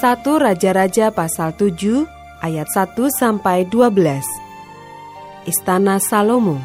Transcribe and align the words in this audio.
Satu 0.00 0.40
Raja-Raja 0.40 1.12
pasal 1.12 1.52
7 1.52 2.08
ayat 2.40 2.72
1 2.72 2.96
sampai 3.12 3.68
12. 3.68 4.24
Istana 5.44 6.00
Salomo. 6.00 6.56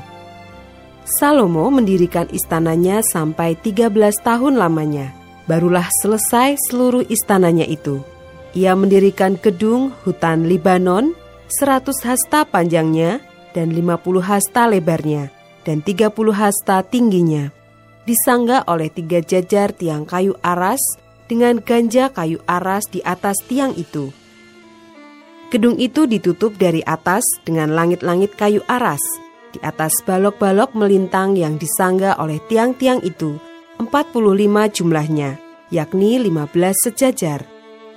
Salomo 1.03 1.67
mendirikan 1.67 2.31
istananya 2.31 3.03
sampai 3.03 3.59
13 3.59 3.91
tahun 4.23 4.55
lamanya. 4.55 5.11
Barulah 5.51 5.83
selesai 5.99 6.55
seluruh 6.71 7.03
istananya 7.11 7.67
itu. 7.67 7.99
Ia 8.55 8.71
mendirikan 8.71 9.35
gedung 9.35 9.91
hutan 10.07 10.47
Libanon 10.47 11.11
100 11.51 11.91
hasta 12.07 12.47
panjangnya 12.47 13.19
dan 13.51 13.75
50 13.75 13.99
hasta 14.23 14.63
lebarnya 14.63 15.27
dan 15.67 15.83
30 15.83 16.07
hasta 16.31 16.87
tingginya. 16.87 17.51
Disangga 18.07 18.63
oleh 18.63 18.87
tiga 18.87 19.19
jajar 19.19 19.75
tiang 19.75 20.07
kayu 20.07 20.39
aras 20.39 20.79
dengan 21.25 21.61
ganja 21.61 22.13
kayu 22.13 22.41
aras 22.45 22.85
di 22.89 23.01
atas 23.01 23.37
tiang 23.49 23.73
itu. 23.77 24.13
Gedung 25.53 25.77
itu 25.77 26.09
ditutup 26.09 26.57
dari 26.57 26.81
atas 26.83 27.23
dengan 27.45 27.71
langit-langit 27.71 28.33
kayu 28.33 28.65
aras. 28.65 29.01
Di 29.53 29.61
atas 29.63 30.03
balok-balok 30.03 30.75
melintang 30.75 31.39
yang 31.39 31.55
disangga 31.55 32.17
oleh 32.19 32.43
tiang-tiang 32.51 32.99
itu, 33.07 33.39
45 33.79 34.67
jumlahnya, 34.73 35.39
yakni 35.71 36.19
15 36.19 36.75
sejajar. 36.75 37.47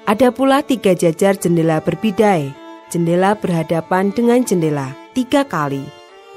Ada 0.06 0.30
pula 0.30 0.62
tiga 0.62 0.94
jajar 0.94 1.34
jendela 1.34 1.82
berbidai, 1.82 2.54
jendela 2.88 3.34
berhadapan 3.36 4.14
dengan 4.14 4.40
jendela, 4.46 4.94
tiga 5.12 5.42
kali. 5.44 5.82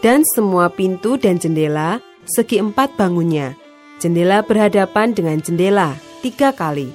Dan 0.01 0.25
semua 0.33 0.73
pintu 0.73 1.21
dan 1.21 1.37
jendela, 1.37 2.01
segi 2.25 2.57
empat 2.57 2.97
bangunnya. 2.97 3.53
Jendela 4.01 4.41
berhadapan 4.41 5.13
dengan 5.13 5.37
jendela, 5.37 5.93
tiga 6.21 6.53
kali. 6.53 6.93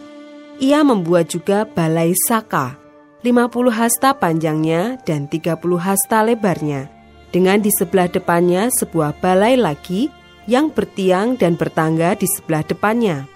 Ia 0.62 0.80
membuat 0.86 1.28
juga 1.28 1.68
balai 1.68 2.16
saka, 2.16 2.80
50 3.20 3.50
hasta 3.74 4.14
panjangnya 4.16 4.96
dan 5.04 5.28
30 5.28 5.58
hasta 5.76 6.24
lebarnya. 6.24 6.88
Dengan 7.34 7.60
di 7.60 7.68
sebelah 7.74 8.08
depannya 8.08 8.72
sebuah 8.72 9.18
balai 9.20 9.58
lagi 9.60 10.08
yang 10.46 10.70
bertiang 10.70 11.34
dan 11.36 11.58
bertangga 11.58 12.16
di 12.16 12.24
sebelah 12.24 12.62
depannya. 12.64 13.26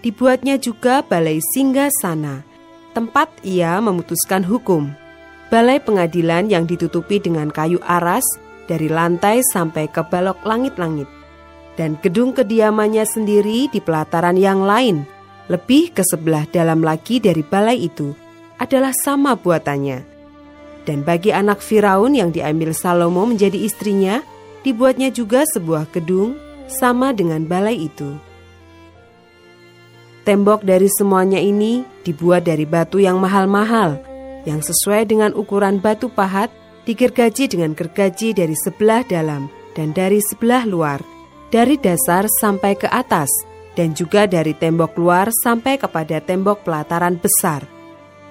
Dibuatnya 0.00 0.56
juga 0.56 1.02
balai 1.02 1.42
singgah 1.52 1.90
sana, 2.00 2.46
tempat 2.94 3.28
ia 3.42 3.76
memutuskan 3.82 4.46
hukum. 4.46 4.94
Balai 5.52 5.82
pengadilan 5.82 6.48
yang 6.48 6.64
ditutupi 6.64 7.20
dengan 7.20 7.52
kayu 7.52 7.76
aras 7.84 8.24
dari 8.64 8.88
lantai 8.88 9.44
sampai 9.52 9.90
ke 9.90 10.00
balok 10.08 10.40
langit-langit. 10.48 11.10
Dan 11.76 12.00
gedung 12.00 12.32
kediamannya 12.32 13.04
sendiri 13.04 13.68
di 13.68 13.80
pelataran 13.80 14.36
yang 14.36 14.64
lain, 14.64 15.04
lebih 15.50 15.90
ke 15.94 16.02
sebelah 16.06 16.46
dalam 16.50 16.84
lagi 16.84 17.18
dari 17.18 17.42
balai 17.42 17.86
itu, 17.86 18.14
adalah 18.62 18.94
sama 19.02 19.34
buatannya. 19.34 20.06
Dan 20.82 21.06
bagi 21.06 21.30
anak 21.30 21.62
Firaun 21.62 22.14
yang 22.14 22.34
diambil 22.34 22.74
Salomo 22.74 23.26
menjadi 23.26 23.58
istrinya, 23.58 24.22
dibuatnya 24.66 25.10
juga 25.14 25.46
sebuah 25.46 25.90
gedung 25.90 26.38
sama 26.66 27.14
dengan 27.14 27.46
balai 27.46 27.86
itu. 27.86 28.18
Tembok 30.22 30.62
dari 30.62 30.86
semuanya 30.86 31.42
ini 31.42 31.82
dibuat 32.06 32.46
dari 32.46 32.62
batu 32.62 33.02
yang 33.02 33.18
mahal-mahal, 33.18 33.98
yang 34.46 34.62
sesuai 34.62 35.10
dengan 35.10 35.34
ukuran 35.34 35.82
batu 35.82 36.06
pahat, 36.06 36.50
digergaji 36.86 37.50
dengan 37.50 37.74
gergaji 37.74 38.34
dari 38.34 38.54
sebelah 38.58 39.02
dalam 39.06 39.50
dan 39.74 39.90
dari 39.94 40.22
sebelah 40.22 40.66
luar, 40.66 41.02
dari 41.50 41.78
dasar 41.78 42.26
sampai 42.38 42.74
ke 42.78 42.86
atas, 42.90 43.30
dan 43.72 43.96
juga 43.96 44.28
dari 44.28 44.52
tembok 44.52 44.96
luar 45.00 45.32
sampai 45.32 45.80
kepada 45.80 46.20
tembok 46.20 46.64
pelataran 46.64 47.16
besar. 47.16 47.64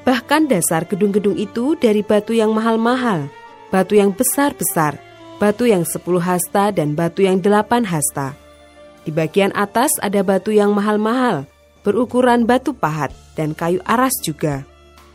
Bahkan 0.02 0.50
dasar 0.50 0.85
gedung-gedung 0.90 1.38
itu 1.38 1.78
dari 1.78 2.02
batu 2.02 2.34
yang 2.34 2.53
mahal-mahal, 2.53 3.29
batu 3.69 3.97
yang 3.97 4.09
besar-besar, 4.13 4.97
batu 5.38 5.69
yang 5.69 5.85
sepuluh 5.85 6.22
hasta 6.22 6.74
dan 6.74 6.97
batu 6.97 7.22
yang 7.25 7.38
delapan 7.38 7.85
hasta. 7.85 8.34
Di 9.01 9.09
bagian 9.09 9.53
atas 9.57 9.94
ada 10.01 10.22
batu 10.22 10.53
yang 10.53 10.74
mahal-mahal, 10.74 11.46
berukuran 11.81 12.46
batu 12.46 12.74
pahat 12.74 13.09
dan 13.34 13.53
kayu 13.57 13.81
aras 13.85 14.13
juga. 14.22 14.66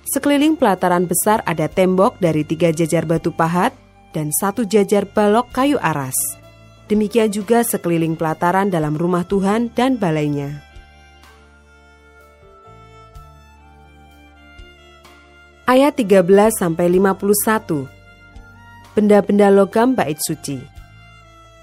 Sekeliling 0.07 0.55
pelataran 0.55 1.07
besar 1.07 1.43
ada 1.47 1.67
tembok 1.67 2.19
dari 2.23 2.47
tiga 2.47 2.71
jajar 2.71 3.03
batu 3.07 3.35
pahat 3.35 3.75
dan 4.15 4.31
satu 4.31 4.63
jajar 4.63 5.03
balok 5.07 5.51
kayu 5.51 5.79
aras. 5.83 6.15
Demikian 6.87 7.35
juga 7.35 7.67
sekeliling 7.67 8.15
pelataran 8.15 8.71
dalam 8.71 8.95
rumah 8.95 9.27
Tuhan 9.27 9.75
dan 9.75 9.99
balainya. 9.99 10.63
Ayat 15.67 15.99
13 15.99 16.23
sampai 16.55 16.87
51. 16.87 17.91
Benda-benda 18.95 19.51
logam 19.51 19.99
bait 19.99 20.15
suci. 20.23 20.63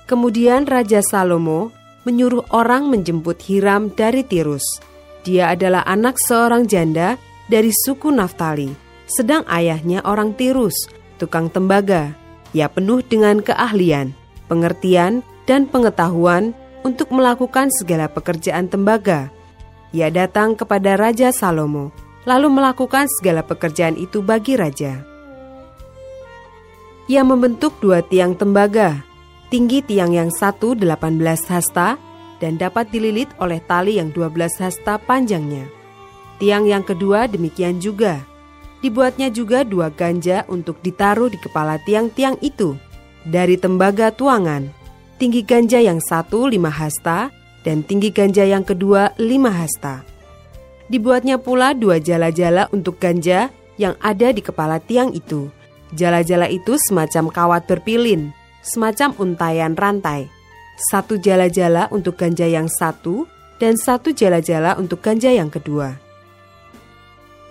Kemudian 0.03 0.67
Raja 0.67 0.99
Salomo 0.99 1.71
menyuruh 2.03 2.43
orang 2.51 2.91
menjemput 2.91 3.39
Hiram 3.47 3.95
dari 3.95 4.27
Tirus. 4.27 4.83
Dia 5.23 5.55
adalah 5.55 5.87
anak 5.87 6.19
seorang 6.19 6.67
janda 6.67 7.15
dari 7.47 7.71
suku 7.71 8.11
Naftali, 8.11 8.75
sedang 9.07 9.47
ayahnya 9.47 10.03
orang 10.03 10.35
Tirus, 10.35 10.75
tukang 11.15 11.47
tembaga. 11.47 12.11
Ia 12.51 12.67
penuh 12.67 12.99
dengan 13.07 13.39
keahlian 13.39 14.22
pengertian, 14.53 15.25
dan 15.49 15.65
pengetahuan 15.65 16.53
untuk 16.85 17.09
melakukan 17.09 17.73
segala 17.73 18.05
pekerjaan 18.05 18.69
tembaga. 18.69 19.33
Ia 19.89 20.13
datang 20.13 20.53
kepada 20.53 20.93
Raja 20.93 21.33
Salomo, 21.33 21.89
lalu 22.29 22.53
melakukan 22.53 23.09
segala 23.17 23.41
pekerjaan 23.41 23.97
itu 23.97 24.21
bagi 24.21 24.53
raja. 24.53 25.01
Ia 27.11 27.25
membentuk 27.25 27.75
dua 27.83 27.99
tiang 27.99 28.37
tembaga, 28.37 29.03
tinggi 29.51 29.83
tiang 29.83 30.15
yang 30.15 30.31
satu 30.31 30.71
18 30.71 31.19
hasta 31.51 31.99
dan 32.39 32.55
dapat 32.55 32.87
dililit 32.95 33.27
oleh 33.43 33.59
tali 33.59 33.99
yang 33.99 34.09
12 34.15 34.63
hasta 34.63 34.95
panjangnya. 34.97 35.67
Tiang 36.39 36.63
yang 36.63 36.83
kedua 36.83 37.27
demikian 37.27 37.83
juga. 37.83 38.23
Dibuatnya 38.83 39.31
juga 39.31 39.63
dua 39.63 39.87
ganja 39.91 40.43
untuk 40.51 40.79
ditaruh 40.83 41.31
di 41.31 41.39
kepala 41.39 41.79
tiang-tiang 41.87 42.35
itu 42.43 42.75
dari 43.27 43.55
tembaga 43.59 44.11
tuangan. 44.11 44.67
Tinggi 45.19 45.45
ganja 45.45 45.79
yang 45.79 46.03
satu 46.03 46.49
lima 46.49 46.67
hasta 46.67 47.31
dan 47.63 47.81
tinggi 47.83 48.11
ganja 48.11 48.43
yang 48.43 48.63
kedua 48.63 49.15
lima 49.15 49.51
hasta. 49.51 50.03
Dibuatnya 50.91 51.39
pula 51.39 51.71
dua 51.71 51.97
jala-jala 51.97 52.67
untuk 52.75 52.99
ganja 52.99 53.47
yang 53.79 53.95
ada 54.03 54.29
di 54.35 54.43
kepala 54.43 54.83
tiang 54.83 55.15
itu. 55.15 55.47
Jala-jala 55.95 56.49
itu 56.51 56.75
semacam 56.75 57.29
kawat 57.31 57.63
berpilin, 57.69 58.33
semacam 58.65 59.15
untayan 59.15 59.73
rantai. 59.77 60.27
Satu 60.91 61.21
jala-jala 61.21 61.87
untuk 61.93 62.17
ganja 62.17 62.49
yang 62.49 62.65
satu 62.67 63.29
dan 63.61 63.77
satu 63.77 64.11
jala-jala 64.11 64.75
untuk 64.75 65.05
ganja 65.05 65.29
yang 65.29 65.47
kedua. 65.47 65.95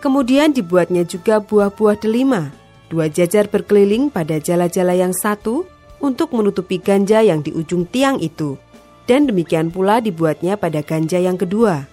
Kemudian 0.03 0.51
dibuatnya 0.51 1.07
juga 1.07 1.39
buah-buah 1.39 2.03
delima, 2.03 2.51
dua 2.93 3.09
jajar 3.09 3.49
berkeliling 3.49 4.13
pada 4.13 4.37
jala-jala 4.37 4.93
yang 4.93 5.17
satu 5.17 5.65
untuk 6.05 6.37
menutupi 6.37 6.77
ganja 6.77 7.25
yang 7.25 7.41
di 7.41 7.49
ujung 7.57 7.89
tiang 7.89 8.21
itu. 8.21 8.61
Dan 9.09 9.25
demikian 9.25 9.73
pula 9.73 10.05
dibuatnya 10.05 10.61
pada 10.61 10.85
ganja 10.85 11.17
yang 11.17 11.41
kedua. 11.41 11.89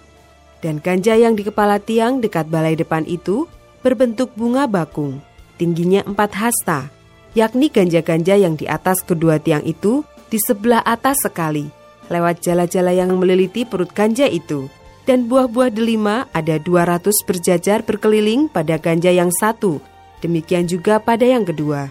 Dan 0.60 0.76
ganja 0.84 1.16
yang 1.16 1.32
di 1.32 1.48
kepala 1.48 1.80
tiang 1.80 2.20
dekat 2.20 2.52
balai 2.52 2.76
depan 2.76 3.08
itu 3.08 3.48
berbentuk 3.80 4.36
bunga 4.36 4.68
bakung, 4.68 5.24
tingginya 5.56 6.04
empat 6.04 6.36
hasta, 6.36 6.92
yakni 7.32 7.72
ganja-ganja 7.72 8.36
yang 8.36 8.60
di 8.60 8.68
atas 8.68 9.00
kedua 9.00 9.40
tiang 9.40 9.64
itu 9.64 10.04
di 10.28 10.36
sebelah 10.36 10.84
atas 10.84 11.24
sekali, 11.24 11.72
lewat 12.12 12.44
jala-jala 12.44 12.92
yang 12.92 13.08
meliliti 13.16 13.64
perut 13.64 13.88
ganja 13.96 14.28
itu. 14.28 14.68
Dan 15.08 15.26
buah-buah 15.26 15.72
delima 15.72 16.28
ada 16.36 16.60
200 16.60 17.08
berjajar 17.24 17.82
berkeliling 17.82 18.52
pada 18.52 18.76
ganja 18.76 19.08
yang 19.10 19.32
satu, 19.32 19.80
Demikian 20.20 20.68
juga 20.68 21.00
pada 21.00 21.24
yang 21.24 21.48
kedua. 21.48 21.88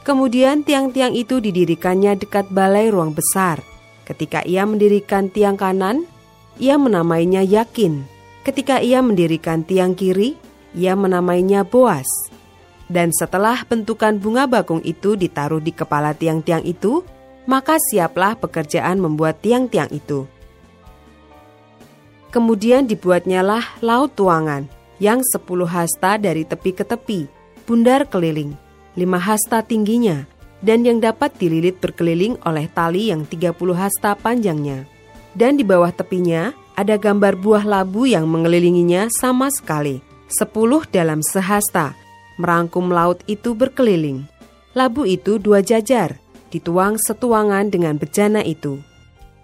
Kemudian 0.00 0.64
tiang-tiang 0.64 1.12
itu 1.12 1.44
didirikannya 1.44 2.16
dekat 2.16 2.48
balai 2.48 2.88
ruang 2.88 3.12
besar. 3.12 3.60
Ketika 4.08 4.40
ia 4.48 4.64
mendirikan 4.64 5.28
tiang 5.28 5.60
kanan, 5.60 6.08
ia 6.56 6.80
menamainya 6.80 7.44
Yakin. 7.44 8.02
Ketika 8.40 8.80
ia 8.80 9.04
mendirikan 9.04 9.60
tiang 9.60 9.92
kiri, 9.92 10.40
ia 10.72 10.96
menamainya 10.96 11.68
Boas. 11.68 12.08
Dan 12.90 13.12
setelah 13.14 13.62
bentukan 13.68 14.18
bunga 14.18 14.50
bakung 14.50 14.82
itu 14.82 15.14
ditaruh 15.14 15.62
di 15.62 15.70
kepala 15.70 16.16
tiang-tiang 16.16 16.64
itu, 16.66 17.06
maka 17.46 17.78
siaplah 17.78 18.34
pekerjaan 18.34 18.98
membuat 18.98 19.38
tiang-tiang 19.44 19.92
itu. 19.94 20.26
Kemudian 22.34 22.86
dibuatnyalah 22.86 23.82
laut 23.82 24.14
tuangan 24.14 24.66
yang 25.02 25.22
sepuluh 25.22 25.66
hasta 25.66 26.18
dari 26.18 26.42
tepi 26.46 26.70
ke 26.74 26.82
tepi, 26.86 27.39
bundar 27.70 28.02
keliling, 28.10 28.58
lima 28.98 29.22
hasta 29.22 29.62
tingginya, 29.62 30.26
dan 30.58 30.82
yang 30.82 30.98
dapat 30.98 31.30
dililit 31.38 31.78
berkeliling 31.78 32.34
oleh 32.42 32.66
tali 32.66 33.14
yang 33.14 33.22
tiga 33.22 33.54
puluh 33.54 33.78
hasta 33.78 34.18
panjangnya. 34.18 34.90
Dan 35.38 35.54
di 35.54 35.62
bawah 35.62 35.94
tepinya 35.94 36.50
ada 36.74 36.98
gambar 36.98 37.38
buah 37.38 37.62
labu 37.62 38.10
yang 38.10 38.26
mengelilinginya 38.26 39.06
sama 39.14 39.54
sekali, 39.54 40.02
sepuluh 40.26 40.82
dalam 40.90 41.22
sehasta, 41.22 41.94
merangkum 42.42 42.90
laut 42.90 43.22
itu 43.30 43.54
berkeliling. 43.54 44.26
Labu 44.74 45.06
itu 45.06 45.38
dua 45.38 45.62
jajar, 45.62 46.18
dituang 46.50 46.98
setuangan 46.98 47.70
dengan 47.70 47.94
bejana 47.94 48.42
itu. 48.42 48.82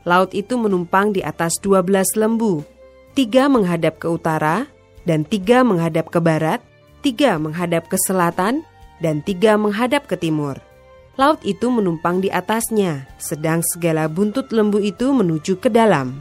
Laut 0.02 0.34
itu 0.34 0.58
menumpang 0.58 1.14
di 1.14 1.22
atas 1.22 1.62
dua 1.62 1.78
belas 1.78 2.18
lembu, 2.18 2.66
tiga 3.14 3.46
menghadap 3.46 4.02
ke 4.02 4.10
utara, 4.10 4.66
dan 5.06 5.22
tiga 5.22 5.62
menghadap 5.62 6.10
ke 6.10 6.18
barat, 6.18 6.58
tiga 7.06 7.38
menghadap 7.38 7.86
ke 7.86 7.94
selatan, 8.02 8.66
dan 8.98 9.22
tiga 9.22 9.54
menghadap 9.54 10.10
ke 10.10 10.18
timur. 10.18 10.58
Laut 11.14 11.38
itu 11.46 11.70
menumpang 11.70 12.18
di 12.18 12.34
atasnya, 12.34 13.06
sedang 13.22 13.62
segala 13.62 14.10
buntut 14.10 14.50
lembu 14.50 14.82
itu 14.82 15.14
menuju 15.14 15.62
ke 15.62 15.70
dalam. 15.70 16.18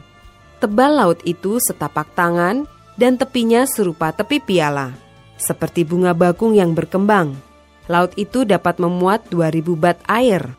Tebal 0.62 1.02
laut 1.02 1.18
itu 1.26 1.58
setapak 1.58 2.14
tangan 2.14 2.70
dan 2.94 3.18
tepinya 3.18 3.66
serupa 3.66 4.14
tepi 4.14 4.38
piala, 4.38 4.94
seperti 5.36 5.82
bunga 5.82 6.14
bakung 6.14 6.54
yang 6.54 6.70
berkembang. 6.70 7.34
Laut 7.90 8.14
itu 8.14 8.46
dapat 8.46 8.78
memuat 8.78 9.26
2000 9.28 9.74
bat 9.74 9.98
air. 10.06 10.54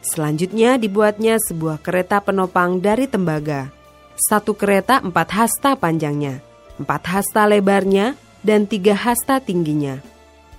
Selanjutnya 0.00 0.80
dibuatnya 0.80 1.36
sebuah 1.36 1.82
kereta 1.82 2.22
penopang 2.24 2.80
dari 2.80 3.04
tembaga. 3.04 3.68
Satu 4.16 4.56
kereta 4.56 5.04
empat 5.04 5.28
hasta 5.28 5.76
panjangnya, 5.76 6.40
empat 6.80 7.04
hasta 7.06 7.44
lebarnya, 7.44 8.16
dan 8.40 8.64
tiga 8.64 8.96
hasta 8.96 9.38
tingginya. 9.38 10.00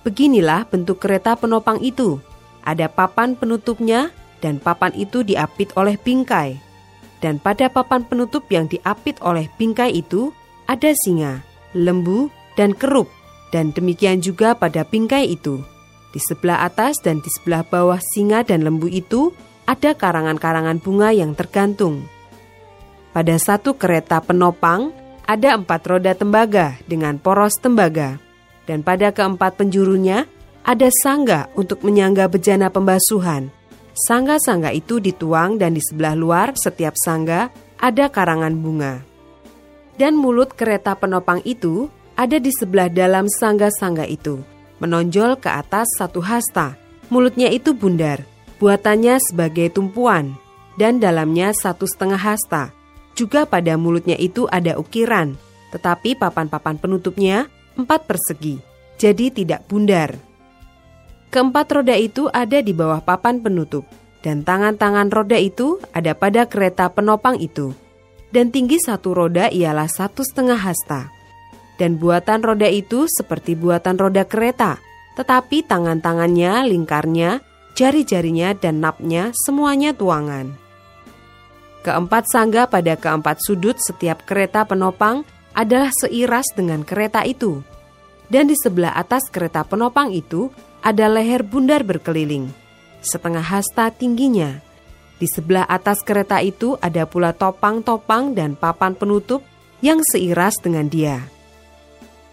Beginilah 0.05 0.69
bentuk 0.69 1.01
kereta 1.01 1.33
penopang 1.33 1.81
itu. 1.81 2.21
Ada 2.61 2.89
papan 2.89 3.33
penutupnya, 3.33 4.13
dan 4.41 4.61
papan 4.61 4.93
itu 4.93 5.25
diapit 5.25 5.73
oleh 5.73 5.97
bingkai 5.97 6.71
dan 7.21 7.37
pada 7.37 7.69
papan 7.69 8.01
penutup 8.03 8.49
yang 8.49 8.65
diapit 8.65 9.15
oleh 9.21 9.47
bingkai 9.55 9.93
itu 9.93 10.33
ada 10.65 10.91
singa, 11.05 11.45
lembu, 11.77 12.33
dan 12.57 12.73
keruk, 12.73 13.07
dan 13.53 13.69
demikian 13.71 14.19
juga 14.19 14.57
pada 14.57 14.81
bingkai 14.83 15.29
itu. 15.29 15.61
Di 16.11 16.19
sebelah 16.19 16.65
atas 16.67 16.99
dan 16.99 17.23
di 17.23 17.29
sebelah 17.31 17.63
bawah 17.63 18.01
singa 18.11 18.43
dan 18.43 18.67
lembu 18.67 18.91
itu 18.91 19.31
ada 19.69 19.95
karangan-karangan 19.95 20.81
bunga 20.83 21.15
yang 21.15 21.31
tergantung. 21.37 22.03
Pada 23.15 23.37
satu 23.39 23.77
kereta 23.77 24.19
penopang 24.19 24.91
ada 25.31 25.55
empat 25.55 25.81
roda 25.87 26.11
tembaga 26.11 26.75
dengan 26.83 27.15
poros 27.15 27.55
tembaga, 27.55 28.19
dan 28.67 28.83
pada 28.83 29.15
keempat 29.15 29.55
penjurunya 29.55 30.27
ada 30.67 30.91
sangga 31.01 31.47
untuk 31.55 31.87
menyangga 31.87 32.27
bejana 32.27 32.67
pembasuhan 32.67 33.49
Sangga-sangga 33.91 34.71
itu 34.71 35.03
dituang 35.03 35.59
dan 35.59 35.75
di 35.75 35.83
sebelah 35.83 36.15
luar 36.15 36.55
setiap 36.55 36.95
sangga 36.95 37.51
ada 37.75 38.07
karangan 38.07 38.55
bunga. 38.55 39.03
Dan 39.99 40.15
mulut 40.15 40.55
kereta 40.55 40.95
penopang 40.95 41.43
itu 41.43 41.91
ada 42.15 42.39
di 42.39 42.49
sebelah 42.55 42.87
dalam 42.87 43.27
sangga-sangga 43.27 44.07
itu, 44.07 44.39
menonjol 44.79 45.35
ke 45.37 45.51
atas 45.51 45.85
satu 45.99 46.23
hasta. 46.23 46.79
Mulutnya 47.11 47.51
itu 47.51 47.75
bundar, 47.75 48.23
buatannya 48.63 49.19
sebagai 49.19 49.67
tumpuan, 49.75 50.39
dan 50.79 51.03
dalamnya 51.03 51.51
satu 51.51 51.83
setengah 51.83 52.17
hasta. 52.17 52.71
Juga 53.21 53.45
pada 53.45 53.77
mulutnya 53.77 54.17
itu 54.17 54.49
ada 54.49 54.81
ukiran, 54.81 55.37
tetapi 55.69 56.17
papan-papan 56.17 56.81
penutupnya 56.81 57.45
empat 57.77 58.09
persegi, 58.09 58.57
jadi 58.97 59.29
tidak 59.29 59.69
bundar. 59.69 60.17
Keempat 61.29 61.69
roda 61.69 61.93
itu 61.93 62.33
ada 62.33 62.65
di 62.65 62.73
bawah 62.73 62.97
papan 62.97 63.37
penutup, 63.37 63.85
dan 64.25 64.41
tangan-tangan 64.41 65.13
roda 65.13 65.37
itu 65.37 65.77
ada 65.93 66.17
pada 66.17 66.49
kereta 66.49 66.89
penopang 66.89 67.37
itu. 67.37 67.77
Dan 68.33 68.49
tinggi 68.49 68.81
satu 68.81 69.13
roda 69.13 69.53
ialah 69.53 69.85
satu 69.85 70.25
setengah 70.25 70.57
hasta. 70.57 71.13
Dan 71.77 72.01
buatan 72.01 72.41
roda 72.41 72.65
itu 72.65 73.05
seperti 73.05 73.53
buatan 73.53 74.01
roda 74.01 74.25
kereta, 74.25 74.81
tetapi 75.13 75.61
tangan-tangannya, 75.69 76.65
lingkarnya, 76.73 77.45
jari-jarinya, 77.77 78.57
dan 78.57 78.81
napnya 78.81 79.29
semuanya 79.45 79.93
tuangan. 79.93 80.60
Keempat 81.81 82.29
sangga 82.29 82.69
pada 82.69 82.93
keempat 82.93 83.41
sudut 83.41 83.73
setiap 83.81 84.21
kereta 84.29 84.61
penopang 84.69 85.25
adalah 85.57 85.89
seiras 85.89 86.45
dengan 86.53 86.85
kereta 86.85 87.25
itu. 87.25 87.65
Dan 88.29 88.47
di 88.47 88.55
sebelah 88.55 88.93
atas 88.93 89.27
kereta 89.33 89.65
penopang 89.65 90.13
itu 90.13 90.53
ada 90.85 91.09
leher 91.09 91.41
bundar 91.41 91.81
berkeliling, 91.81 92.53
setengah 93.01 93.43
hasta 93.43 93.89
tingginya. 93.89 94.61
Di 95.17 95.25
sebelah 95.25 95.65
atas 95.65 96.05
kereta 96.05 96.37
itu 96.41 96.77
ada 96.81 97.09
pula 97.09 97.33
topang-topang 97.33 98.37
dan 98.37 98.53
papan 98.53 98.93
penutup 98.93 99.41
yang 99.81 99.99
seiras 100.05 100.61
dengan 100.61 100.85
dia. 100.85 101.25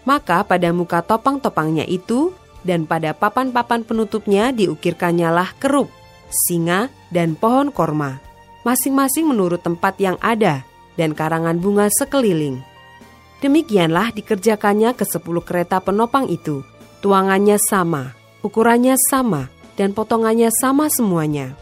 Maka 0.05 0.45
pada 0.45 0.69
muka 0.71 1.01
topang-topangnya 1.01 1.85
itu 1.89 2.33
dan 2.61 2.85
pada 2.85 3.17
papan-papan 3.17 3.81
penutupnya 3.81 4.53
diukirkannya 4.53 5.29
lah 5.29 5.49
keruk, 5.57 5.89
singa, 6.29 6.89
dan 7.13 7.33
pohon 7.37 7.69
korma, 7.69 8.21
masing-masing 8.69 9.25
menurut 9.25 9.65
tempat 9.65 9.97
yang 9.97 10.13
ada 10.21 10.61
dan 10.93 11.17
karangan 11.17 11.57
bunga 11.57 11.89
sekeliling. 11.89 12.61
Demikianlah 13.41 14.13
dikerjakannya 14.13 14.93
ke 14.93 15.07
sepuluh 15.09 15.41
kereta 15.41 15.81
penopang 15.81 16.29
itu, 16.29 16.61
tuangannya 17.01 17.57
sama, 17.57 18.13
ukurannya 18.45 18.93
sama, 19.09 19.49
dan 19.73 19.95
potongannya 19.95 20.53
sama 20.53 20.91
semuanya. 20.91 21.55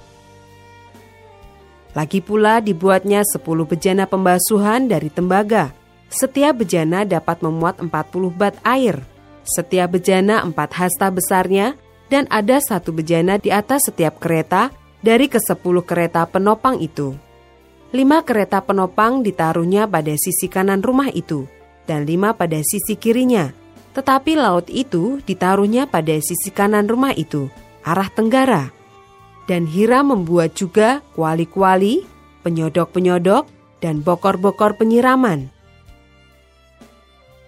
Lagi 1.94 2.20
pula 2.20 2.60
dibuatnya 2.60 3.24
sepuluh 3.24 3.64
bejana 3.64 4.10
pembasuhan 4.10 4.90
dari 4.90 5.08
tembaga. 5.10 5.72
Setiap 6.10 6.62
bejana 6.62 7.06
dapat 7.08 7.42
memuat 7.42 7.82
40 7.82 7.90
bat 8.34 8.54
air. 8.62 9.02
Setiap 9.48 9.98
bejana 9.98 10.44
empat 10.44 10.76
hasta 10.76 11.08
besarnya 11.10 11.74
dan 12.12 12.28
ada 12.30 12.60
satu 12.62 12.94
bejana 12.94 13.40
di 13.40 13.50
atas 13.50 13.88
setiap 13.88 14.20
kereta 14.22 14.70
dari 15.08 15.32
ke 15.32 15.40
sepuluh 15.40 15.88
kereta 15.88 16.28
penopang 16.28 16.84
itu. 16.84 17.16
Lima 17.96 18.20
kereta 18.28 18.60
penopang 18.60 19.24
ditaruhnya 19.24 19.88
pada 19.88 20.12
sisi 20.20 20.52
kanan 20.52 20.84
rumah 20.84 21.08
itu, 21.16 21.48
dan 21.88 22.04
lima 22.04 22.36
pada 22.36 22.60
sisi 22.60 23.00
kirinya, 23.00 23.56
tetapi 23.96 24.36
laut 24.36 24.68
itu 24.68 25.24
ditaruhnya 25.24 25.88
pada 25.88 26.12
sisi 26.20 26.52
kanan 26.52 26.92
rumah 26.92 27.16
itu, 27.16 27.48
arah 27.88 28.12
tenggara. 28.12 28.76
Dan 29.48 29.64
Hira 29.64 30.04
membuat 30.04 30.60
juga 30.60 31.00
kuali-kuali, 31.16 32.04
penyodok-penyodok, 32.44 33.48
dan 33.80 34.04
bokor-bokor 34.04 34.76
penyiraman. 34.76 35.48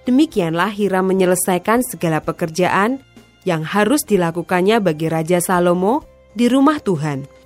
Demikianlah 0.07 0.71
Hira 0.71 1.03
menyelesaikan 1.03 1.83
segala 1.83 2.23
pekerjaan 2.23 3.03
yang 3.43 3.67
harus 3.67 4.07
dilakukannya 4.07 4.79
bagi 4.79 5.11
Raja 5.11 5.43
Salomo 5.43 6.07
di 6.31 6.47
rumah 6.47 6.79
Tuhan, 6.79 7.38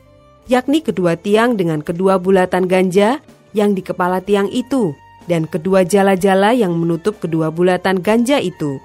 yakni 0.50 0.84
kedua 0.84 1.16
tiang 1.16 1.56
dengan 1.56 1.80
kedua 1.80 2.20
bulatan 2.20 2.68
ganja 2.68 3.24
yang 3.54 3.78
di 3.78 3.86
kepala 3.86 4.20
tiang 4.20 4.50
itu, 4.50 4.98
dan 5.30 5.48
kedua 5.48 5.88
jala-jala 5.88 6.52
yang 6.52 6.76
menutup 6.76 7.22
kedua 7.22 7.48
bulatan 7.54 8.02
ganja 8.04 8.42
itu, 8.44 8.82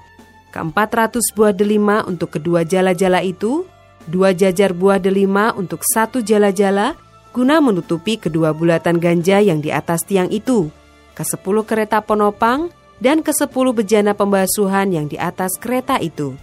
keempat 0.55 0.89
ratus 0.95 1.35
buah 1.35 1.51
delima 1.51 2.05
untuk 2.07 2.39
kedua 2.39 2.63
jala-jala 2.63 3.19
itu, 3.25 3.67
dua 4.07 4.31
jajar 4.31 4.71
buah 4.71 5.01
delima 5.01 5.51
untuk 5.57 5.83
satu 5.83 6.23
jala-jala, 6.23 6.95
guna 7.35 7.59
menutupi 7.59 8.15
kedua 8.15 8.55
bulatan 8.55 8.97
ganja 8.97 9.43
yang 9.43 9.59
di 9.59 9.69
atas 9.69 10.05
tiang 10.07 10.31
itu, 10.31 10.71
ke 11.17 11.23
sepuluh 11.27 11.67
kereta 11.67 11.99
penopang, 11.99 12.71
dan 12.99 13.23
ke 13.23 13.31
sepuluh 13.31 13.71
bejana 13.71 14.11
pembasuhan 14.11 14.91
yang 14.91 15.07
di 15.07 15.15
atas 15.15 15.55
kereta 15.55 15.99
itu. 16.03 16.35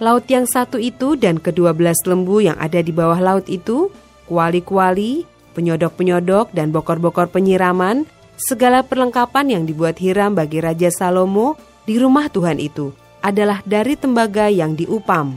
Laut 0.00 0.24
yang 0.32 0.48
satu 0.48 0.80
itu 0.80 1.12
dan 1.12 1.36
kedua 1.36 1.76
belas 1.76 2.00
lembu 2.08 2.40
yang 2.40 2.56
ada 2.56 2.80
di 2.80 2.88
bawah 2.88 3.20
laut 3.20 3.48
itu, 3.52 3.92
kuali-kuali, 4.30 5.26
penyodok-penyodok, 5.58 6.54
dan 6.54 6.70
bokor-bokor 6.70 7.26
penyiraman, 7.34 8.06
segala 8.38 8.86
perlengkapan 8.86 9.58
yang 9.58 9.62
dibuat 9.66 9.98
Hiram 9.98 10.38
bagi 10.38 10.62
Raja 10.62 10.94
Salomo 10.94 11.58
di 11.82 11.98
rumah 11.98 12.30
Tuhan 12.30 12.62
itu, 12.62 12.94
adalah 13.18 13.58
dari 13.66 13.98
tembaga 13.98 14.46
yang 14.46 14.78
diupam. 14.78 15.34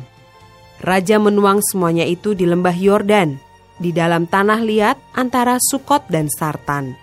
Raja 0.85 1.17
menuang 1.17 1.65
semuanya 1.65 2.05
itu 2.05 2.37
di 2.37 2.45
lembah 2.45 2.77
Yordan, 2.77 3.41
di 3.81 3.89
dalam 3.89 4.29
tanah 4.29 4.61
liat 4.61 5.17
antara 5.17 5.57
Sukot 5.57 6.05
dan 6.07 6.29
Sartan. 6.29 6.93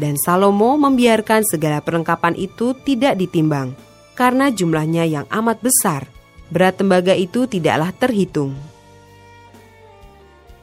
dan 0.00 0.16
Salomo 0.16 0.80
membiarkan 0.80 1.44
segala 1.44 1.84
perlengkapan 1.84 2.32
itu 2.38 2.72
tidak 2.88 3.20
ditimbang, 3.20 3.76
karena 4.16 4.48
jumlahnya 4.48 5.04
yang 5.04 5.26
amat 5.28 5.60
besar. 5.60 6.08
Berat 6.50 6.80
tembaga 6.80 7.14
itu 7.14 7.46
tidaklah 7.46 7.94
terhitung. 7.94 8.56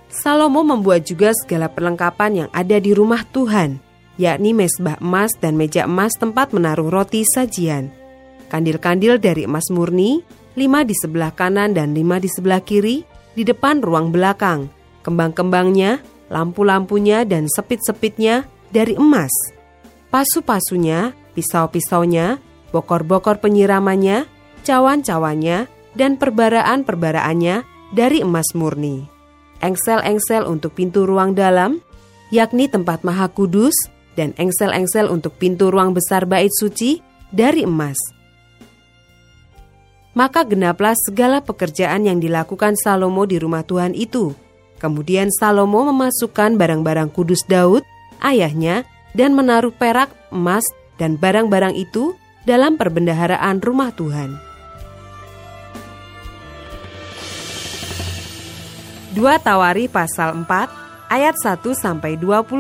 Salomo 0.08 0.64
membuat 0.64 1.04
juga 1.04 1.36
segala 1.36 1.68
perlengkapan 1.68 2.46
yang 2.46 2.50
ada 2.56 2.80
di 2.80 2.96
rumah 2.96 3.28
Tuhan, 3.28 3.84
yakni 4.16 4.56
mesbah 4.56 4.96
emas 5.04 5.36
dan 5.36 5.60
meja 5.60 5.84
emas 5.84 6.16
tempat 6.16 6.56
menaruh 6.56 6.88
roti 6.88 7.28
sajian. 7.28 7.92
Kandil-kandil 8.48 9.20
dari 9.20 9.44
emas 9.44 9.68
murni, 9.68 10.24
lima 10.56 10.88
di 10.88 10.96
sebelah 10.96 11.36
kanan 11.36 11.76
dan 11.76 11.92
lima 11.92 12.24
di 12.24 12.32
sebelah 12.32 12.64
kiri, 12.64 13.04
di 13.36 13.44
depan 13.44 13.84
ruang 13.84 14.16
belakang. 14.16 14.72
Kembang-kembangnya, 15.04 16.00
lampu-lampunya 16.32 17.28
dan 17.28 17.52
sepit-sepitnya 17.52 18.48
dari 18.72 18.96
emas. 18.96 19.32
Pasu-pasunya, 20.08 21.12
pisau-pisaunya, 21.36 22.40
bokor-bokor 22.72 23.44
penyiramannya, 23.44 24.24
cawan-cawannya, 24.64 25.68
dan 26.00 26.16
perbaraan-perbaraannya 26.16 27.68
dari 27.92 28.24
emas 28.24 28.56
murni 28.56 29.17
engsel-engsel 29.62 30.46
untuk 30.46 30.78
pintu 30.78 31.06
ruang 31.08 31.34
dalam, 31.38 31.84
yakni 32.34 32.68
tempat 32.68 33.02
maha 33.08 33.32
kudus, 33.32 33.76
dan 34.18 34.34
engsel-engsel 34.36 35.08
untuk 35.08 35.38
pintu 35.38 35.70
ruang 35.70 35.94
besar 35.94 36.26
bait 36.26 36.50
suci 36.50 37.00
dari 37.30 37.64
emas. 37.64 37.98
Maka 40.18 40.42
genaplah 40.42 40.98
segala 40.98 41.46
pekerjaan 41.46 42.10
yang 42.10 42.18
dilakukan 42.18 42.74
Salomo 42.74 43.30
di 43.30 43.38
rumah 43.38 43.62
Tuhan 43.62 43.94
itu. 43.94 44.34
Kemudian 44.82 45.30
Salomo 45.30 45.86
memasukkan 45.94 46.58
barang-barang 46.58 47.14
kudus 47.14 47.46
Daud, 47.46 47.86
ayahnya, 48.26 48.82
dan 49.14 49.38
menaruh 49.38 49.74
perak, 49.74 50.10
emas, 50.34 50.66
dan 50.98 51.22
barang-barang 51.22 51.78
itu 51.78 52.18
dalam 52.50 52.82
perbendaharaan 52.82 53.62
rumah 53.62 53.94
Tuhan. 53.94 54.47
2 59.18 59.26
Tawari 59.42 59.90
pasal 59.90 60.46
4 60.46 61.10
ayat 61.10 61.34
1 61.42 61.66
sampai 61.74 62.22
22. 62.22 62.54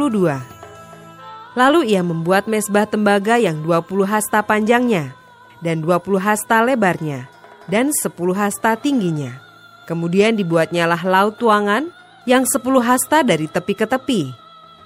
Lalu 1.53 1.93
ia 1.93 2.01
membuat 2.01 2.49
mesbah 2.49 2.89
tembaga 2.89 3.37
yang 3.37 3.61
20 3.61 3.85
hasta 4.09 4.41
panjangnya 4.41 5.13
dan 5.61 5.85
20 5.85 6.17
hasta 6.17 6.65
lebarnya 6.65 7.29
dan 7.69 7.93
10 7.93 8.09
hasta 8.33 8.73
tingginya. 8.73 9.37
Kemudian 9.85 10.33
dibuatnyalah 10.33 11.05
laut 11.05 11.37
tuangan 11.37 11.93
yang 12.25 12.41
10 12.41 12.57
hasta 12.81 13.21
dari 13.21 13.45
tepi 13.45 13.77
ke 13.77 13.85
tepi, 13.85 14.33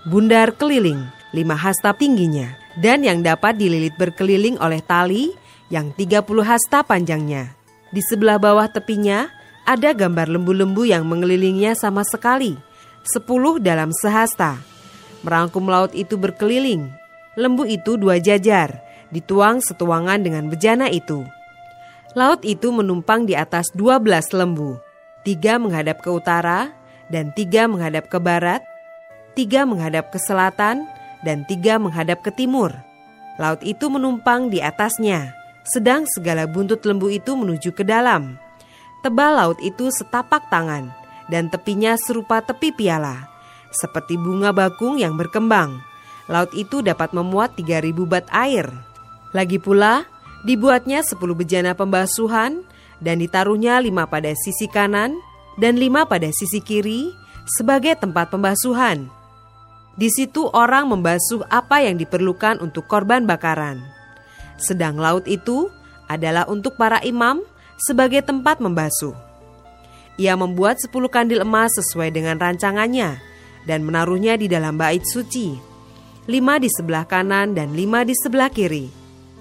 bundar 0.04 0.52
keliling 0.60 1.08
5 1.32 1.40
hasta 1.56 1.96
tingginya 1.96 2.52
dan 2.84 3.00
yang 3.08 3.24
dapat 3.24 3.56
dililit 3.56 3.96
berkeliling 3.96 4.60
oleh 4.60 4.84
tali 4.84 5.32
yang 5.72 5.96
30 5.96 6.20
hasta 6.44 6.84
panjangnya. 6.84 7.56
Di 7.96 8.04
sebelah 8.04 8.36
bawah 8.36 8.68
tepinya 8.68 9.32
ada 9.72 9.96
gambar 9.96 10.28
lembu-lembu 10.28 10.84
yang 10.84 11.08
mengelilinginya 11.08 11.72
sama 11.80 12.04
sekali, 12.04 12.60
sepuluh 13.08 13.56
dalam 13.56 13.96
sehasta. 13.96 14.60
Merangkum 15.24 15.72
laut 15.72 15.96
itu 15.96 16.20
berkeliling, 16.20 16.92
lembu 17.40 17.64
itu 17.64 17.96
dua 17.96 18.20
jajar, 18.20 18.84
dituang 19.16 19.64
setuangan 19.64 20.20
dengan 20.20 20.52
bejana 20.52 20.92
itu. 20.92 21.24
Laut 22.20 22.44
itu 22.44 22.68
menumpang 22.76 23.24
di 23.24 23.32
atas 23.32 23.72
dua 23.72 23.96
belas 23.96 24.36
lembu, 24.36 24.76
tiga 25.24 25.56
menghadap 25.56 26.04
ke 26.04 26.12
utara, 26.12 26.76
dan 27.08 27.32
tiga 27.32 27.72
menghadap 27.72 28.12
ke 28.12 28.20
barat, 28.20 28.60
tiga 29.40 29.64
menghadap 29.64 30.12
ke 30.12 30.20
selatan, 30.20 30.84
dan 31.24 31.48
tiga 31.48 31.80
menghadap 31.80 32.20
ke 32.20 32.36
timur. 32.36 32.76
Laut 33.40 33.64
itu 33.64 33.88
menumpang 33.88 34.52
di 34.52 34.60
atasnya, 34.60 35.32
sedang 35.64 36.04
segala 36.12 36.44
buntut 36.44 36.84
lembu 36.84 37.08
itu 37.08 37.40
menuju 37.40 37.72
ke 37.72 37.88
dalam. 37.88 38.36
Tebal 39.02 39.34
laut 39.34 39.58
itu 39.66 39.90
setapak 39.90 40.50
tangan, 40.54 40.94
dan 41.30 41.50
tepinya 41.50 41.98
serupa 41.98 42.42
tepi 42.46 42.70
piala, 42.70 43.26
seperti 43.74 44.14
bunga 44.18 44.54
bakung 44.54 45.02
yang 45.02 45.18
berkembang. 45.18 45.82
Laut 46.30 46.54
itu 46.54 46.86
dapat 46.86 47.10
memuat 47.12 47.58
3000 47.58 48.06
bat 48.06 48.26
air. 48.30 48.70
Lagi 49.34 49.58
pula, 49.58 50.06
dibuatnya 50.46 51.02
10 51.02 51.18
bejana 51.34 51.74
pembasuhan, 51.74 52.62
dan 53.02 53.18
ditaruhnya 53.18 53.82
lima 53.82 54.06
pada 54.06 54.30
sisi 54.38 54.70
kanan 54.70 55.18
dan 55.58 55.76
lima 55.76 56.06
pada 56.06 56.30
sisi 56.30 56.62
kiri 56.62 57.10
sebagai 57.58 57.98
tempat 57.98 58.30
pembasuhan. 58.30 59.10
Di 59.98 60.08
situ 60.08 60.48
orang 60.54 60.88
membasuh 60.88 61.44
apa 61.52 61.84
yang 61.84 62.00
diperlukan 62.00 62.62
untuk 62.64 62.88
korban 62.88 63.28
bakaran. 63.28 63.82
Sedang 64.62 65.02
laut 65.02 65.26
itu 65.26 65.68
adalah 66.08 66.48
untuk 66.48 66.78
para 66.78 67.02
imam 67.04 67.44
sebagai 67.82 68.22
tempat 68.22 68.62
membasuh. 68.62 69.18
Ia 70.22 70.38
membuat 70.38 70.78
sepuluh 70.78 71.10
kandil 71.10 71.42
emas 71.42 71.74
sesuai 71.74 72.14
dengan 72.14 72.38
rancangannya 72.38 73.18
dan 73.66 73.82
menaruhnya 73.82 74.38
di 74.38 74.46
dalam 74.46 74.78
bait 74.78 75.02
suci, 75.02 75.58
lima 76.30 76.62
di 76.62 76.70
sebelah 76.70 77.10
kanan 77.10 77.58
dan 77.58 77.74
lima 77.74 78.06
di 78.06 78.14
sebelah 78.14 78.54
kiri. 78.54 78.94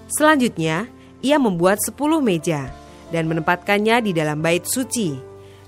Selanjutnya, 0.09 0.89
ia 1.21 1.37
membuat 1.37 1.77
sepuluh 1.85 2.17
meja 2.17 2.73
dan 3.13 3.29
menempatkannya 3.29 4.09
di 4.09 4.11
dalam 4.11 4.41
bait 4.41 4.65
suci, 4.65 5.13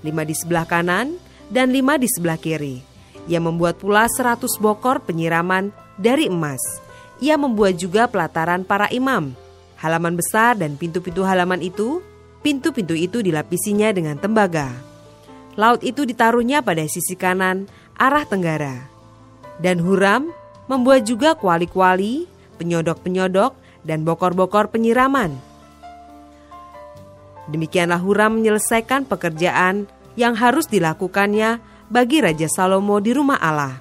lima 0.02 0.26
di 0.26 0.34
sebelah 0.34 0.66
kanan 0.66 1.14
dan 1.52 1.70
lima 1.70 1.94
di 1.94 2.10
sebelah 2.10 2.36
kiri. 2.40 2.82
Ia 3.30 3.40
membuat 3.40 3.80
pula 3.80 4.04
seratus 4.10 4.58
bokor 4.60 5.00
penyiraman 5.00 5.72
dari 5.96 6.28
emas. 6.28 6.60
Ia 7.22 7.38
membuat 7.38 7.78
juga 7.78 8.10
pelataran 8.10 8.66
para 8.66 8.90
imam, 8.90 9.32
halaman 9.80 10.18
besar 10.18 10.58
dan 10.58 10.74
pintu-pintu 10.76 11.24
halaman 11.24 11.62
itu 11.62 12.02
Pintu-pintu 12.44 12.92
itu 12.92 13.24
dilapisinya 13.24 13.88
dengan 13.96 14.20
tembaga. 14.20 14.68
Laut 15.56 15.80
itu 15.80 16.04
ditaruhnya 16.04 16.60
pada 16.60 16.84
sisi 16.84 17.16
kanan, 17.16 17.64
arah 17.96 18.28
tenggara. 18.28 18.84
Dan 19.56 19.80
Huram 19.80 20.28
membuat 20.68 21.08
juga 21.08 21.32
kuali-kuali, 21.32 22.28
penyodok-penyodok, 22.60 23.56
dan 23.80 24.04
bokor-bokor 24.04 24.68
penyiraman. 24.68 25.32
Demikianlah 27.48 28.00
Huram 28.00 28.40
menyelesaikan 28.40 29.08
pekerjaan 29.08 29.88
yang 30.16 30.36
harus 30.36 30.68
dilakukannya 30.68 31.60
bagi 31.88 32.24
Raja 32.24 32.48
Salomo 32.48 33.00
di 33.00 33.12
rumah 33.12 33.40
Allah, 33.40 33.80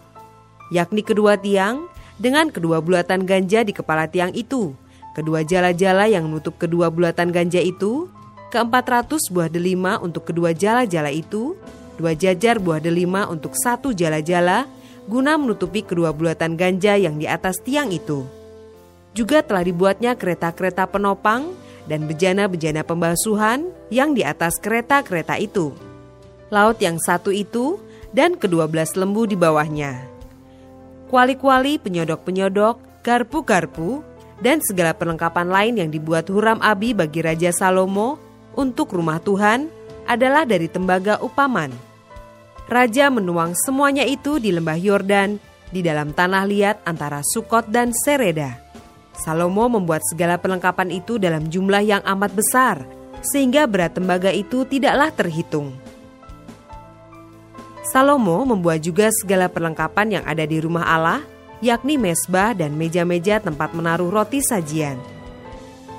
yakni 0.72 1.04
kedua 1.04 1.40
tiang 1.40 1.88
dengan 2.20 2.52
kedua 2.52 2.84
bulatan 2.84 3.24
ganja 3.24 3.64
di 3.64 3.72
kepala 3.72 4.12
tiang 4.12 4.36
itu, 4.36 4.76
kedua 5.16 5.48
jala-jala 5.48 6.12
yang 6.12 6.28
menutup 6.28 6.60
kedua 6.60 6.92
bulatan 6.92 7.32
ganja 7.32 7.64
itu, 7.64 8.12
ke-400 8.54 9.34
buah 9.34 9.50
delima 9.50 9.98
untuk 9.98 10.30
kedua 10.30 10.54
jala-jala 10.54 11.10
itu, 11.10 11.58
dua 11.98 12.14
jajar 12.14 12.62
buah 12.62 12.78
delima 12.78 13.26
untuk 13.26 13.58
satu 13.58 13.90
jala-jala, 13.98 14.70
guna 15.10 15.42
menutupi 15.42 15.82
kedua 15.82 16.14
bulatan 16.14 16.54
ganja 16.54 16.94
yang 16.94 17.18
di 17.18 17.26
atas 17.26 17.58
tiang 17.66 17.90
itu. 17.90 18.22
Juga 19.18 19.42
telah 19.42 19.66
dibuatnya 19.66 20.14
kereta-kereta 20.14 20.86
penopang 20.86 21.50
dan 21.90 22.06
bejana-bejana 22.06 22.86
pembasuhan 22.86 23.74
yang 23.90 24.14
di 24.14 24.22
atas 24.22 24.62
kereta-kereta 24.62 25.42
itu. 25.42 25.74
Laut 26.54 26.78
yang 26.78 27.02
satu 27.02 27.34
itu 27.34 27.82
dan 28.14 28.38
kedua 28.38 28.70
belas 28.70 28.94
lembu 28.94 29.26
di 29.26 29.34
bawahnya. 29.34 30.06
Kuali-kuali 31.10 31.82
penyodok-penyodok, 31.82 33.06
garpu-garpu, 33.06 34.06
dan 34.42 34.62
segala 34.66 34.94
perlengkapan 34.98 35.50
lain 35.50 35.74
yang 35.82 35.90
dibuat 35.94 36.30
Huram 36.30 36.58
Abi 36.62 36.94
bagi 36.98 37.22
Raja 37.22 37.54
Salomo 37.54 38.23
untuk 38.54 38.94
rumah 38.94 39.20
Tuhan 39.22 39.70
adalah 40.06 40.44
dari 40.44 40.68
tembaga 40.68 41.20
upaman. 41.24 41.72
Raja 42.68 43.12
menuang 43.12 43.54
semuanya 43.60 44.08
itu 44.08 44.40
di 44.40 44.56
lembah 44.56 44.80
Yordan 44.80 45.36
di 45.70 45.84
dalam 45.84 46.16
tanah 46.16 46.44
liat 46.48 46.78
antara 46.88 47.20
Sukot 47.22 47.68
dan 47.68 47.92
Sereda. 47.92 48.56
Salomo 49.14 49.70
membuat 49.70 50.02
segala 50.10 50.42
perlengkapan 50.42 50.90
itu 50.90 51.22
dalam 51.22 51.48
jumlah 51.48 51.84
yang 51.86 52.02
amat 52.02 52.32
besar, 52.34 52.82
sehingga 53.22 53.70
berat 53.70 53.94
tembaga 53.94 54.34
itu 54.34 54.66
tidaklah 54.66 55.14
terhitung. 55.14 55.76
Salomo 57.94 58.42
membuat 58.48 58.82
juga 58.82 59.12
segala 59.12 59.52
perlengkapan 59.52 60.20
yang 60.20 60.24
ada 60.26 60.48
di 60.48 60.58
rumah 60.58 60.88
Allah, 60.88 61.22
yakni 61.62 62.00
mesbah 62.00 62.58
dan 62.58 62.74
meja-meja 62.74 63.38
tempat 63.44 63.76
menaruh 63.76 64.10
roti 64.10 64.42
sajian 64.42 65.23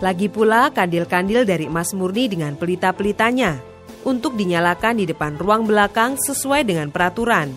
lagi 0.04 0.28
pula 0.28 0.68
kandil-kandil 0.68 1.48
dari 1.48 1.64
emas 1.64 1.96
murni 1.96 2.28
dengan 2.28 2.52
pelita-pelitanya 2.60 3.56
untuk 4.04 4.36
dinyalakan 4.36 5.00
di 5.00 5.08
depan 5.08 5.40
ruang 5.40 5.64
belakang 5.64 6.20
sesuai 6.20 6.68
dengan 6.68 6.92
peraturan. 6.92 7.48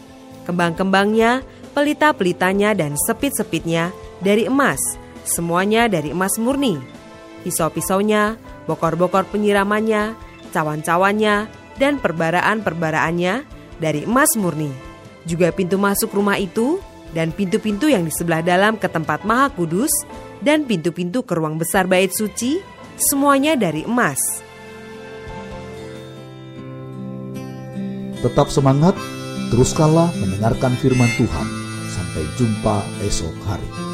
Kembang-kembangnya, 0.48 1.44
pelita-pelitanya 1.75 2.72
dan 2.72 2.96
sepit-sepitnya 2.96 3.92
dari 4.24 4.48
emas, 4.48 4.80
semuanya 5.27 5.92
dari 5.92 6.16
emas 6.16 6.39
murni. 6.39 6.80
Pisau-pisaunya, 7.44 8.39
bokor-bokor 8.63 9.27
penyiramannya, 9.27 10.16
cawan-cawannya, 10.56 11.51
dan 11.75 12.00
perbaraan-perbaraannya 12.00 13.44
dari 13.84 14.08
emas 14.08 14.39
murni. 14.39 14.72
Juga 15.27 15.51
pintu 15.51 15.75
masuk 15.75 16.16
rumah 16.16 16.39
itu 16.39 16.80
dan 17.12 17.36
pintu-pintu 17.36 17.92
yang 17.92 18.08
di 18.08 18.12
sebelah 18.16 18.39
dalam 18.39 18.80
ke 18.80 18.88
tempat 18.88 19.27
maha 19.27 19.51
kudus 19.51 19.92
dan 20.41 20.67
pintu-pintu 20.67 21.24
ke 21.24 21.34
ruang 21.38 21.58
besar 21.58 21.89
bait 21.89 22.12
suci, 22.13 22.62
semuanya 22.98 23.58
dari 23.58 23.86
emas. 23.86 24.20
Tetap 28.22 28.50
semangat, 28.50 28.98
teruskanlah 29.53 30.10
mendengarkan 30.17 30.74
firman 30.82 31.10
Tuhan. 31.15 31.48
Sampai 31.94 32.25
jumpa 32.38 32.82
esok 33.06 33.36
hari. 33.46 33.87